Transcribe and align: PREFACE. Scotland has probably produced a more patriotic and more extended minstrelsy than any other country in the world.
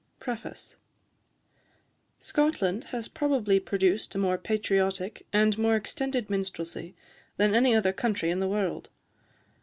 PREFACE. 0.19 0.77
Scotland 2.17 2.85
has 2.85 3.07
probably 3.07 3.59
produced 3.59 4.15
a 4.15 4.17
more 4.17 4.39
patriotic 4.39 5.27
and 5.31 5.55
more 5.59 5.75
extended 5.75 6.27
minstrelsy 6.27 6.95
than 7.37 7.53
any 7.53 7.75
other 7.75 7.93
country 7.93 8.31
in 8.31 8.39
the 8.39 8.47
world. 8.49 8.89